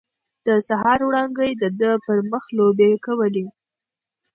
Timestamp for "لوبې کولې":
2.57-3.45